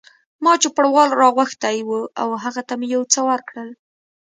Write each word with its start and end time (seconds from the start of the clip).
ما 0.43 0.53
چوپړوال 0.61 1.09
را 1.21 1.27
غوښتی 1.37 1.77
و 1.83 1.89
او 2.21 2.29
هغه 2.43 2.61
ته 2.67 2.73
مې 2.79 2.87
یو 2.95 3.03
څه 3.13 3.19
ورکړل. 3.29 3.69